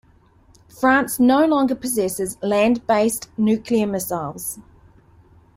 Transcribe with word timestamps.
France 0.67 1.19
no 1.19 1.45
longer 1.45 1.75
possesses 1.75 2.35
land-based 2.41 3.29
nuclear 3.37 3.85
missiles. 3.85 4.57